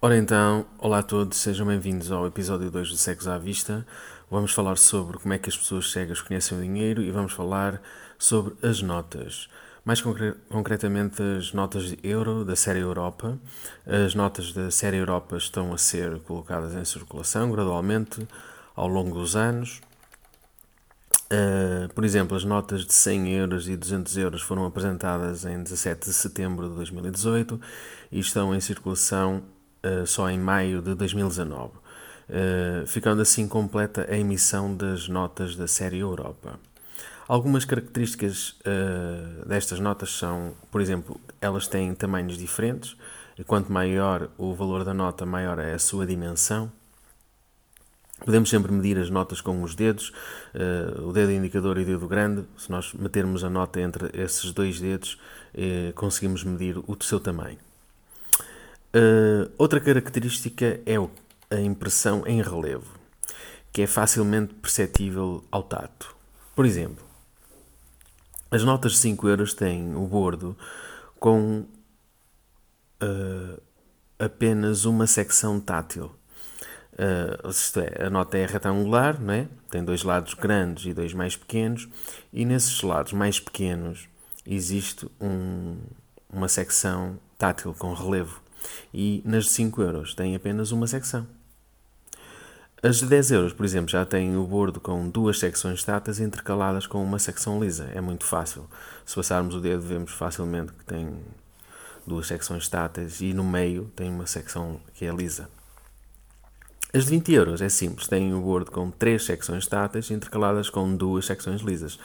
[0.00, 3.84] Ora então, olá a todos, sejam bem-vindos ao episódio 2 do Cegos à Vista.
[4.30, 7.82] Vamos falar sobre como é que as pessoas cegas conhecem o dinheiro e vamos falar
[8.16, 9.48] sobre as notas.
[9.84, 13.36] Mais concre concretamente, as notas de euro da série Europa.
[13.84, 18.24] As notas da série Europa estão a ser colocadas em circulação gradualmente
[18.76, 19.80] ao longo dos anos.
[21.24, 26.06] Uh, por exemplo, as notas de 100 euros e 200 euros foram apresentadas em 17
[26.06, 27.60] de setembro de 2018
[28.12, 29.42] e estão em circulação
[30.06, 31.80] só em maio de 2019, uh,
[32.28, 36.58] eh, ficando assim completa a emissão das notas da série Europa.
[37.26, 38.56] Algumas características
[39.46, 42.96] destas notas são, por exemplo, elas têm tamanhos diferentes,
[43.38, 46.72] e quanto maior o valor da nota, maior é a sua dimensão.
[48.24, 50.10] Podemos sempre medir as notas com os dedos,
[51.02, 52.46] o dedo indicador e o dedo grande.
[52.56, 55.20] Se nós metermos a nota entre esses dois dedos,
[55.94, 57.67] conseguimos medir o seu tamanho.
[58.94, 60.96] Uh, outra característica é
[61.54, 62.98] a impressão em relevo,
[63.72, 66.14] que é facilmente perceptível ao tato.
[66.54, 67.04] Por exemplo,
[68.50, 70.56] as notas de 5 euros têm o bordo
[71.20, 71.64] com
[74.18, 76.18] apenas uma secção tátil
[76.98, 79.46] Uh, isto é, a nota é retangular, não é?
[79.70, 81.88] tem dois lados grandes e dois mais pequenos,
[82.32, 84.08] e nesses lados mais pequenos
[84.44, 85.76] existe um,
[86.28, 88.42] uma secção tátil com relevo,
[88.92, 91.26] e nas de 5 euros tem apenas uma secção.
[92.80, 96.86] As de 10 euros, por exemplo, já têm o bordo com duas secções táteis intercaladas
[96.86, 97.90] com uma secção lisa.
[97.92, 98.70] É muito fácil.
[99.04, 101.12] Se passarmos o dedo, vemos facilmente que tem
[102.06, 105.48] duas secções táteis e no meio tem uma secção que é lisa.
[106.94, 110.96] As de 20 euros é simples, têm o bordo com três secções táteis intercaladas com
[110.96, 111.98] duas secções lisas.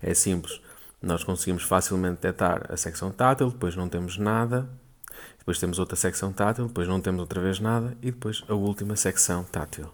[0.00, 0.60] É simples,
[1.02, 4.66] nós conseguimos facilmente detectar a secção tátil, depois não temos nada,
[5.40, 8.94] depois temos outra secção tátil, depois não temos outra vez nada e depois a última
[8.94, 9.88] secção tátil.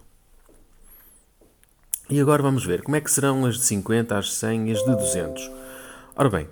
[2.09, 4.71] E agora vamos ver como é que serão as de 50, as de 100 e
[4.71, 5.51] as de 200.
[6.15, 6.47] Ora bem,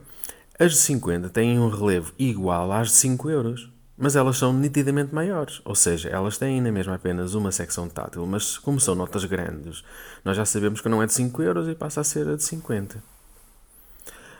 [0.60, 5.16] as de 50 têm um relevo igual às de 5 euros mas elas são nitidamente
[5.16, 9.24] maiores, ou seja, elas têm na mesma apenas uma secção tátil, mas como são notas
[9.24, 9.84] grandes,
[10.24, 12.44] nós já sabemos que não é de 5 euros e passa a ser a de
[12.44, 13.02] 50.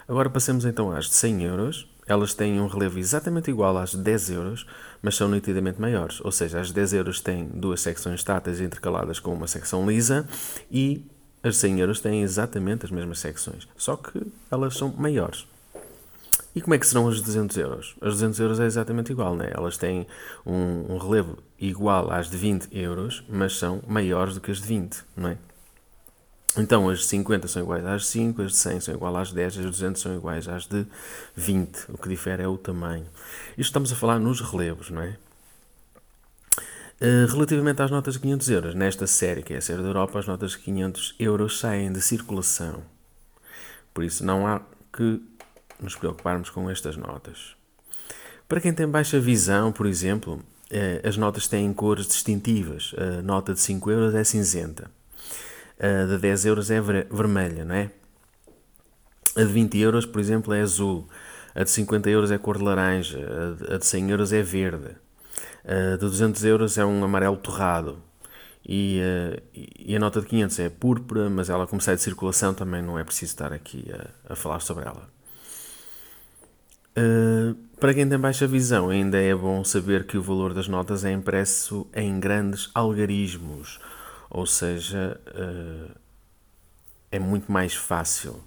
[0.08, 1.95] Agora passemos então às de 100 euros.
[2.08, 4.68] Elas têm um relevo exatamente igual às de 10 euros,
[5.02, 6.22] mas são nitidamente maiores.
[6.22, 10.28] Ou seja, as de 10 euros têm duas secções táteis intercaladas com uma secção lisa
[10.72, 11.06] e
[11.44, 15.46] as de 100 euros têm exatamente as mesmas secções, só que elas são maiores.
[16.56, 17.96] E como é que serão as 200 euros?
[18.02, 19.52] As 200 euros é exatamente igual, né?
[19.54, 20.08] elas têm
[20.46, 24.68] um, um, relevo igual às de 20 euros, mas são maiores do que as de
[24.68, 25.38] 20, não é?
[26.58, 29.28] Então as de 50 são iguais às de 5, as de 100 são iguais às
[29.30, 30.86] de 10, as de 200 são iguais às de
[31.36, 31.86] 20.
[31.90, 33.06] O que difere é o tamanho.
[33.52, 35.18] Isto estamos a falar nos relevos, não é?
[37.02, 40.18] Uh, relativamente às notas de 500 euros, nesta série, que é a série da Europa,
[40.18, 42.82] as notas de 500 euros saem de circulação.
[43.94, 44.62] Por isso não há
[44.94, 45.22] que
[45.82, 47.56] nos preocuparmos com estas notas.
[48.48, 52.94] Para quem tem baixa visão, por exemplo, eh, as notas têm cores distintivas.
[52.98, 54.90] A nota de 5 euros é cinzenta.
[55.80, 57.92] A de 10 euros é vermelha, não é?
[59.36, 61.08] A de 20 euros, por exemplo, é azul.
[61.54, 63.20] A de 50 euros é cor de laranja.
[63.70, 64.96] A de 100 euros é verde.
[65.66, 68.02] A de 200 euros é um amarelo torrado.
[68.68, 72.54] E, uh, e, a nota de 500 é púrpura, mas ela, como sai de circulação,
[72.54, 75.08] também não é preciso estar aqui a, a falar sobre ela.
[76.98, 81.06] Uh, para quem tem baixa visão, ainda é bom saber que o valor das notas
[81.06, 83.80] é impresso em grandes algarismos,
[84.30, 85.96] ou seja, uh,
[87.12, 88.44] é muito mais fácil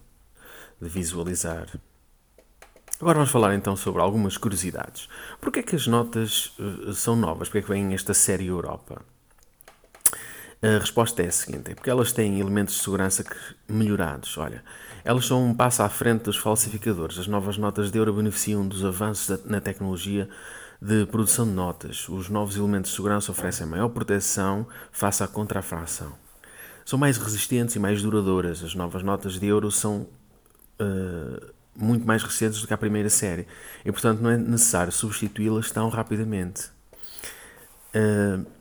[0.81, 1.69] de visualizar.
[3.01, 5.09] Agora vamos falar então sobre algumas curiosidades.
[5.41, 7.49] Porquê é que as notas uh, são novas?
[7.49, 9.03] Porquê é que vem esta série Europa?
[10.61, 13.25] A resposta é a seguinte: é porque elas têm elementos de segurança
[13.69, 14.37] melhorados.
[14.37, 14.65] Olha,
[15.05, 17.19] elas são um passo à frente dos falsificadores.
[17.19, 20.29] As novas notas de euro beneficiam dos avanços na tecnologia
[20.81, 22.09] de produção de notas.
[22.09, 26.13] Os novos elementos de segurança oferecem maior proteção face à contrafação.
[26.85, 28.63] São mais resistentes e mais duradouras.
[28.63, 30.07] As novas notas de euro são
[30.81, 33.47] uh, muito mais recentes do que a primeira série
[33.85, 36.71] e, portanto, não é necessário substituí-las tão rapidamente.
[37.95, 38.59] Uh,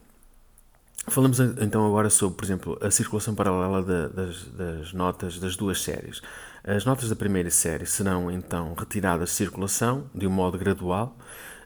[1.10, 6.22] Falamos então agora sobre, por exemplo, a circulação paralela das, das, notas das duas séries.
[6.66, 11.18] As notas da primeira série serão então retiradas de circulação de um modo gradual.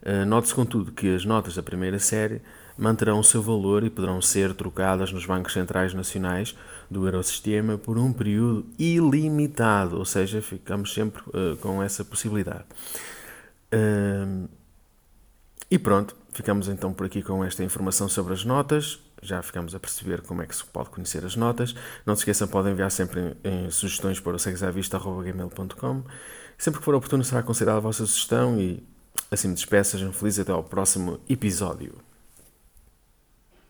[0.04, 2.42] Uh, Note-se, contudo, que as notas da primeira série
[2.78, 6.56] manterão o seu valor e poderão ser trocadas nos bancos centrais nacionais
[6.90, 12.66] do Eurosistema por um período ilimitado, ou seja, ficamos sempre uh, com essa possibilidade.
[13.74, 14.50] Uh,
[15.70, 19.00] E pronto, ficamos então por aqui com esta informação sobre as notas.
[19.22, 21.74] Já ficamos a perceber como é que se pode conhecer as notas.
[22.06, 26.04] Não se esqueçam, podem enviar sempre em, em sugestões para o sexavista.gmail.com.
[26.58, 28.84] Sempre que for oportuno será considerada a vossa sugestão e
[29.34, 31.94] assim me despeço, sejam felizes até ao próximo episódio.